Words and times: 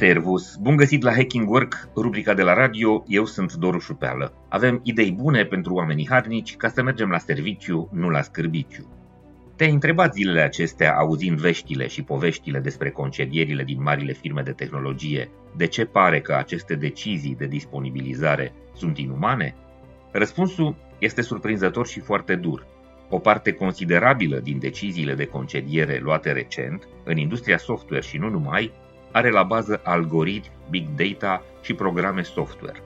Servus! 0.00 0.56
Bun 0.56 0.76
găsit 0.76 1.02
la 1.02 1.12
Hacking 1.12 1.50
Work, 1.50 1.88
rubrica 1.96 2.34
de 2.34 2.42
la 2.42 2.54
radio, 2.54 3.04
eu 3.06 3.24
sunt 3.24 3.52
Doru 3.54 3.78
Șupeală. 3.78 4.32
Avem 4.48 4.80
idei 4.82 5.12
bune 5.12 5.44
pentru 5.44 5.74
oamenii 5.74 6.08
harnici 6.08 6.56
ca 6.56 6.68
să 6.68 6.82
mergem 6.82 7.10
la 7.10 7.18
serviciu, 7.18 7.88
nu 7.92 8.08
la 8.08 8.22
scârbiciu. 8.22 8.86
Te-ai 9.56 9.70
întrebat 9.70 10.14
zilele 10.14 10.40
acestea, 10.40 10.96
auzind 10.96 11.38
veștile 11.38 11.86
și 11.86 12.02
poveștile 12.02 12.58
despre 12.58 12.90
concedierile 12.90 13.64
din 13.64 13.82
marile 13.82 14.12
firme 14.12 14.42
de 14.42 14.50
tehnologie, 14.52 15.30
de 15.56 15.66
ce 15.66 15.84
pare 15.84 16.20
că 16.20 16.34
aceste 16.34 16.74
decizii 16.74 17.36
de 17.38 17.46
disponibilizare 17.46 18.52
sunt 18.74 18.98
inumane? 18.98 19.54
Răspunsul 20.12 20.76
este 20.98 21.22
surprinzător 21.22 21.86
și 21.86 22.00
foarte 22.00 22.34
dur. 22.34 22.66
O 23.10 23.18
parte 23.18 23.52
considerabilă 23.52 24.38
din 24.38 24.58
deciziile 24.58 25.14
de 25.14 25.24
concediere 25.24 25.98
luate 26.02 26.32
recent, 26.32 26.88
în 27.04 27.16
industria 27.16 27.58
software 27.58 28.02
și 28.02 28.18
nu 28.18 28.28
numai, 28.28 28.72
are 29.12 29.30
la 29.30 29.42
bază 29.42 29.80
algoritmi, 29.84 30.52
big 30.70 30.86
data 30.96 31.42
și 31.62 31.74
programe 31.74 32.22
software. 32.22 32.82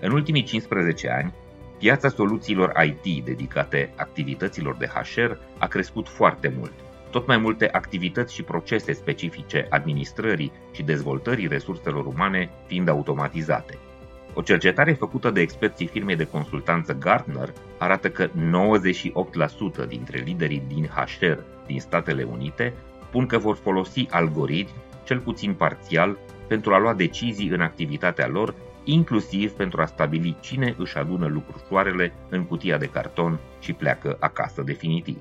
În 0.00 0.12
ultimii 0.12 0.42
15 0.42 1.10
ani, 1.10 1.34
piața 1.78 2.08
soluțiilor 2.08 2.72
IT 2.84 3.24
dedicate 3.24 3.92
activităților 3.96 4.76
de 4.76 4.86
HR 4.86 5.30
a 5.58 5.66
crescut 5.66 6.08
foarte 6.08 6.54
mult. 6.58 6.72
Tot 7.10 7.26
mai 7.26 7.36
multe 7.36 7.68
activități 7.72 8.34
și 8.34 8.42
procese 8.42 8.92
specifice 8.92 9.66
administrării 9.70 10.52
și 10.72 10.82
dezvoltării 10.82 11.46
resurselor 11.46 12.06
umane 12.06 12.50
fiind 12.66 12.88
automatizate. 12.88 13.78
O 14.34 14.42
cercetare 14.42 14.92
făcută 14.92 15.30
de 15.30 15.40
experții 15.40 15.86
firmei 15.86 16.16
de 16.16 16.26
consultanță 16.26 16.92
Gartner 16.92 17.52
arată 17.78 18.08
că 18.10 18.28
98% 18.28 18.32
dintre 19.88 20.18
liderii 20.18 20.62
din 20.68 20.90
HR 20.94 21.38
din 21.66 21.80
Statele 21.80 22.22
Unite 22.22 22.74
spun 23.08 23.26
că 23.26 23.38
vor 23.38 23.56
folosi 23.56 24.06
algoritmi 24.10 24.82
cel 25.04 25.18
puțin 25.18 25.54
parțial, 25.54 26.18
pentru 26.48 26.74
a 26.74 26.78
lua 26.78 26.94
decizii 26.94 27.48
în 27.48 27.60
activitatea 27.60 28.28
lor, 28.28 28.54
inclusiv 28.84 29.52
pentru 29.52 29.80
a 29.80 29.84
stabili 29.84 30.36
cine 30.40 30.74
își 30.78 30.96
adună 30.96 31.26
lucrușoarele 31.26 32.12
în 32.28 32.44
cutia 32.44 32.78
de 32.78 32.86
carton 32.86 33.38
și 33.60 33.72
pleacă 33.72 34.16
acasă 34.20 34.62
definitiv. 34.62 35.18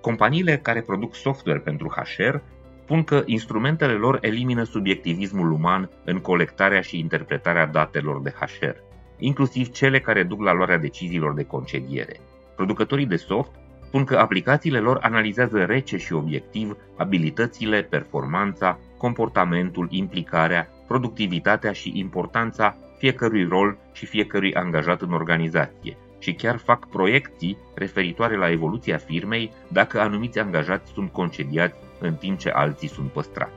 Companiile 0.00 0.56
care 0.56 0.80
produc 0.80 1.14
software 1.14 1.58
pentru 1.58 1.88
HR 1.88 2.36
spun 2.82 3.04
că 3.04 3.22
instrumentele 3.26 3.92
lor 3.92 4.18
elimină 4.20 4.62
subiectivismul 4.62 5.52
uman 5.52 5.90
în 6.04 6.18
colectarea 6.18 6.80
și 6.80 6.98
interpretarea 6.98 7.66
datelor 7.66 8.22
de 8.22 8.34
HR, 8.40 8.76
inclusiv 9.18 9.70
cele 9.70 10.00
care 10.00 10.22
duc 10.22 10.42
la 10.42 10.52
luarea 10.52 10.78
deciziilor 10.78 11.34
de 11.34 11.44
concediere. 11.44 12.20
Producătorii 12.56 13.06
de 13.06 13.16
soft 13.16 13.50
spun 13.84 14.04
că 14.04 14.16
aplicațiile 14.16 14.78
lor 14.78 14.98
analizează 15.02 15.64
rece 15.64 15.96
și 15.96 16.12
obiectiv 16.12 16.76
abilitățile, 16.96 17.82
performanța, 17.82 18.78
comportamentul, 19.04 19.86
implicarea, 19.90 20.68
productivitatea 20.86 21.72
și 21.72 21.92
importanța 21.94 22.76
fiecărui 22.98 23.44
rol 23.44 23.78
și 23.92 24.06
fiecărui 24.06 24.54
angajat 24.54 25.00
în 25.02 25.12
organizație 25.12 25.96
și 26.18 26.32
chiar 26.32 26.56
fac 26.56 26.88
proiecții 26.88 27.56
referitoare 27.74 28.36
la 28.36 28.50
evoluția 28.50 28.96
firmei 28.96 29.50
dacă 29.68 30.00
anumiți 30.00 30.38
angajați 30.38 30.92
sunt 30.92 31.12
concediați 31.12 31.78
în 32.00 32.14
timp 32.14 32.38
ce 32.38 32.48
alții 32.48 32.88
sunt 32.88 33.10
păstrați. 33.10 33.52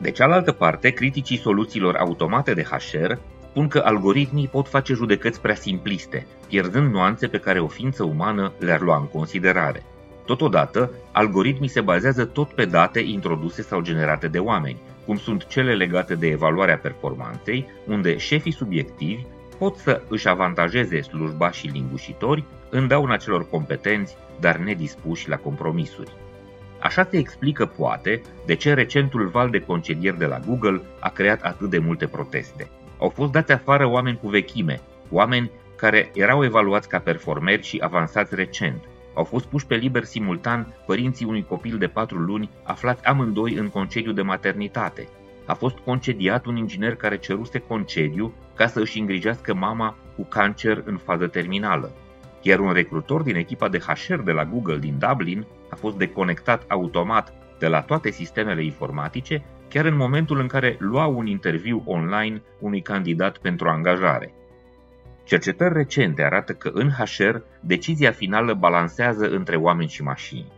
De 0.00 0.10
cealaltă 0.10 0.52
parte, 0.52 0.90
criticii 0.90 1.44
soluțiilor 1.46 1.94
automate 1.96 2.54
de 2.54 2.62
HR 2.62 3.12
spun 3.50 3.68
că 3.68 3.82
algoritmii 3.84 4.48
pot 4.48 4.68
face 4.68 4.94
judecăți 4.94 5.40
prea 5.40 5.54
simpliste, 5.54 6.26
pierzând 6.48 6.92
nuanțe 6.92 7.26
pe 7.26 7.38
care 7.38 7.60
o 7.60 7.66
ființă 7.66 8.04
umană 8.04 8.52
le-ar 8.58 8.80
lua 8.80 8.96
în 8.96 9.06
considerare. 9.06 9.82
Totodată, 10.30 10.90
algoritmii 11.12 11.68
se 11.68 11.80
bazează 11.80 12.24
tot 12.24 12.48
pe 12.48 12.64
date 12.64 13.00
introduse 13.00 13.62
sau 13.62 13.80
generate 13.80 14.28
de 14.28 14.38
oameni, 14.38 14.80
cum 15.06 15.16
sunt 15.16 15.46
cele 15.46 15.74
legate 15.74 16.14
de 16.14 16.26
evaluarea 16.26 16.78
performanței, 16.78 17.66
unde 17.86 18.16
șefii 18.16 18.52
subiectivi 18.52 19.24
pot 19.58 19.76
să 19.76 20.02
își 20.08 20.28
avantajeze 20.28 21.00
slujbașii 21.00 21.70
lingușitori 21.70 22.44
în 22.68 22.88
dauna 22.88 23.16
celor 23.16 23.48
competenți, 23.48 24.16
dar 24.40 24.56
nedispuși 24.56 25.28
la 25.28 25.36
compromisuri. 25.36 26.12
Așa 26.80 27.06
se 27.10 27.16
explică, 27.16 27.66
poate, 27.66 28.22
de 28.46 28.54
ce 28.54 28.74
recentul 28.74 29.26
val 29.28 29.50
de 29.50 29.60
concedieri 29.60 30.18
de 30.18 30.26
la 30.26 30.38
Google 30.46 30.82
a 31.00 31.08
creat 31.08 31.42
atât 31.42 31.70
de 31.70 31.78
multe 31.78 32.06
proteste. 32.06 32.70
Au 32.98 33.08
fost 33.08 33.32
dați 33.32 33.52
afară 33.52 33.88
oameni 33.88 34.18
cu 34.22 34.28
vechime, 34.28 34.80
oameni 35.10 35.50
care 35.76 36.10
erau 36.14 36.44
evaluați 36.44 36.88
ca 36.88 36.98
performeri 36.98 37.62
și 37.62 37.80
avansați 37.84 38.34
recent, 38.34 38.84
au 39.20 39.26
fost 39.26 39.46
puși 39.46 39.66
pe 39.66 39.74
liber 39.74 40.04
simultan 40.04 40.74
părinții 40.86 41.26
unui 41.26 41.44
copil 41.44 41.78
de 41.78 41.86
patru 41.86 42.18
luni 42.18 42.50
aflați 42.62 43.04
amândoi 43.04 43.54
în 43.54 43.68
concediu 43.68 44.12
de 44.12 44.22
maternitate. 44.22 45.08
A 45.46 45.54
fost 45.54 45.76
concediat 45.78 46.46
un 46.46 46.56
inginer 46.56 46.94
care 46.94 47.18
ceruse 47.18 47.58
concediu 47.58 48.32
ca 48.54 48.66
să 48.66 48.80
își 48.80 48.98
îngrijească 48.98 49.54
mama 49.54 49.96
cu 50.16 50.22
cancer 50.24 50.82
în 50.84 50.96
fază 50.96 51.26
terminală. 51.26 51.92
Iar 52.42 52.58
un 52.58 52.72
recrutor 52.72 53.22
din 53.22 53.36
echipa 53.36 53.68
de 53.68 53.78
HR 53.78 54.14
de 54.14 54.32
la 54.32 54.44
Google 54.44 54.78
din 54.78 54.98
Dublin 55.08 55.46
a 55.70 55.74
fost 55.74 55.96
deconectat 55.96 56.64
automat 56.68 57.32
de 57.58 57.66
la 57.66 57.80
toate 57.80 58.10
sistemele 58.10 58.64
informatice 58.64 59.44
chiar 59.68 59.84
în 59.84 59.96
momentul 59.96 60.40
în 60.40 60.46
care 60.46 60.76
lua 60.78 61.06
un 61.06 61.26
interviu 61.26 61.82
online 61.86 62.42
unui 62.58 62.80
candidat 62.80 63.38
pentru 63.38 63.68
angajare. 63.68 64.34
Cercetări 65.30 65.74
recente 65.74 66.22
arată 66.22 66.52
că 66.52 66.70
în 66.72 66.90
HR 66.90 67.36
decizia 67.60 68.10
finală 68.10 68.54
balansează 68.54 69.26
între 69.26 69.56
oameni 69.56 69.88
și 69.88 70.02
mașini. 70.02 70.52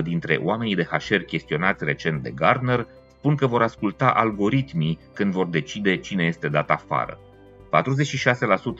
25% 0.00 0.02
dintre 0.02 0.40
oamenii 0.42 0.74
de 0.74 0.88
HR 0.90 1.16
chestionați 1.16 1.84
recent 1.84 2.22
de 2.22 2.30
Gartner 2.30 2.86
spun 3.08 3.34
că 3.34 3.46
vor 3.46 3.62
asculta 3.62 4.06
algoritmii 4.06 4.98
când 5.14 5.32
vor 5.32 5.46
decide 5.46 5.96
cine 5.96 6.24
este 6.24 6.48
dat 6.48 6.70
afară. 6.70 7.18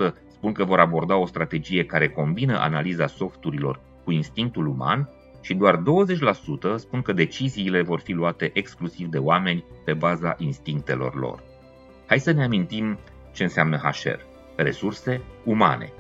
46% 0.09 0.13
spun 0.31 0.53
că 0.53 0.65
vor 0.65 0.79
aborda 0.79 1.17
o 1.17 1.27
strategie 1.27 1.85
care 1.85 2.09
combină 2.09 2.59
analiza 2.59 3.07
softurilor 3.07 3.81
cu 4.05 4.11
instinctul 4.11 4.67
uman 4.67 5.09
și 5.41 5.55
doar 5.55 5.77
20% 5.77 5.81
spun 6.77 7.03
că 7.03 7.13
deciziile 7.13 7.83
vor 7.83 8.01
fi 8.01 8.13
luate 8.13 8.51
exclusiv 8.55 9.07
de 9.07 9.19
oameni 9.19 9.65
pe 9.85 9.93
baza 9.93 10.35
instinctelor 10.39 11.15
lor. 11.15 11.43
Hai 12.07 12.21
să 12.21 12.33
ne 12.33 12.45
amintim 12.45 12.99
ce 13.33 13.43
înseamnă 13.43 13.77
HR. 13.77 14.21
Resurse 14.57 15.21
umane. 15.45 15.93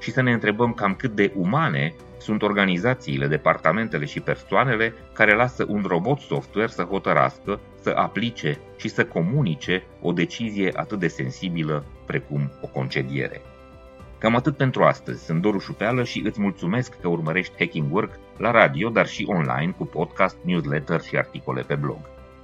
Și 0.00 0.10
să 0.10 0.22
ne 0.22 0.32
întrebăm 0.32 0.72
cam 0.72 0.94
cât 0.94 1.14
de 1.14 1.32
umane 1.36 1.94
sunt 2.18 2.42
organizațiile, 2.42 3.26
departamentele 3.26 4.04
și 4.04 4.20
persoanele 4.20 4.94
care 5.12 5.34
lasă 5.34 5.64
un 5.68 5.84
robot 5.86 6.18
software 6.18 6.68
să 6.68 6.82
hotărască, 6.82 7.60
să 7.80 7.92
aplice 7.96 8.58
și 8.76 8.88
să 8.88 9.04
comunice 9.04 9.82
o 10.02 10.12
decizie 10.12 10.72
atât 10.76 10.98
de 10.98 11.08
sensibilă 11.08 11.84
precum 12.06 12.50
o 12.60 12.66
concediere. 12.66 13.40
Cam 14.18 14.36
atât 14.36 14.56
pentru 14.56 14.82
astăzi. 14.82 15.24
Sunt 15.24 15.42
Doru 15.42 15.58
Șupeală 15.58 16.04
și 16.04 16.22
îți 16.24 16.40
mulțumesc 16.40 17.00
că 17.00 17.08
urmărești 17.08 17.54
Hacking 17.58 17.94
Work 17.94 18.18
la 18.36 18.50
radio, 18.50 18.88
dar 18.88 19.06
și 19.06 19.26
online 19.28 19.74
cu 19.78 19.84
podcast, 19.84 20.36
newsletter 20.44 21.00
și 21.00 21.16
articole 21.16 21.62
pe 21.62 21.74
blog. 21.74 21.98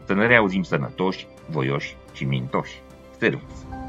Să 0.05 0.15
ne 0.15 0.27
reauzim 0.27 0.63
sănătoși, 0.63 1.27
voioși 1.51 1.97
și 2.13 2.25
mintoși. 2.25 2.83
Servus! 3.19 3.84